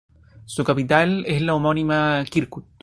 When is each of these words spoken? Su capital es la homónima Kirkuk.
Su 0.45 0.63
capital 0.63 1.23
es 1.27 1.43
la 1.43 1.53
homónima 1.53 2.25
Kirkuk. 2.27 2.65